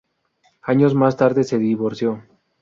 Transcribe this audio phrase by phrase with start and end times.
[0.63, 2.23] Años más tarde se divorcio.